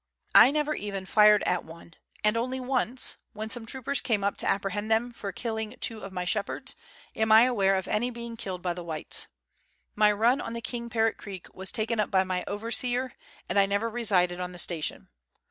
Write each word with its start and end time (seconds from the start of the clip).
I 0.33 0.49
never 0.49 0.73
even 0.73 1.05
fired 1.05 1.43
at 1.43 1.63
one, 1.63 1.93
and 2.23 2.35
only 2.35 2.59
once, 2.59 3.17
when 3.33 3.51
some 3.51 3.67
troopers 3.67 4.01
came 4.01 4.23
up 4.23 4.35
to 4.37 4.47
apprehend 4.47 4.89
them 4.89 5.13
for 5.13 5.31
killing 5.31 5.75
two 5.79 5.99
of 5.99 6.11
my 6.11 6.25
shep 6.25 6.47
herds, 6.47 6.75
am 7.15 7.31
I 7.31 7.43
aware 7.43 7.75
of 7.75 7.87
any 7.87 8.09
being 8.09 8.35
killed 8.35 8.63
by 8.63 8.73
the 8.73 8.83
whites. 8.83 9.27
My 9.93 10.11
run 10.11 10.41
on 10.41 10.53
the 10.53 10.59
King 10.61 10.89
Parrot 10.89 11.17
Creek 11.19 11.53
was 11.53 11.71
taken 11.71 11.99
up 11.99 12.09
by 12.09 12.23
my 12.23 12.43
overseer, 12.47 13.13
and 13.47 13.59
I 13.59 13.67
never 13.67 13.91
resided 13.91 14.39
on 14.39 14.53
the 14.53 14.57
station. 14.57 15.09